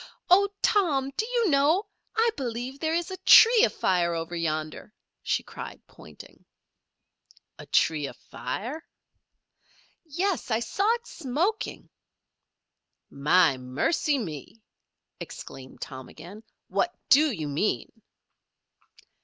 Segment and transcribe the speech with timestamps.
[0.31, 1.11] "Oh, Tom!
[1.15, 6.43] Do you know I believe there is a tree afire over yonder," she cried, pointing.
[7.59, 8.83] "A tree afire?"
[10.03, 10.49] "Yes.
[10.49, 11.87] I saw it smoking."
[13.11, 14.63] "My mercy me!"
[15.19, 16.41] exclaimed Tom again.
[16.67, 17.91] "What do you mean?"